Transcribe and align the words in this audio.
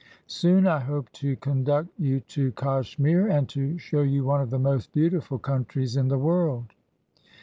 Soon 0.25 0.65
I 0.65 0.79
hope 0.79 1.11
to 1.11 1.35
conduct 1.35 1.89
you 1.99 2.21
to 2.21 2.51
Kachemire, 2.53 3.29
and 3.29 3.47
to 3.49 3.77
show 3.77 4.01
you 4.01 4.23
one 4.23 4.41
of 4.41 4.49
the 4.49 4.57
most 4.57 4.91
beautiful 4.93 5.37
countries 5.37 5.95
in 5.95 6.07
the 6.07 6.17
world. 6.17 6.73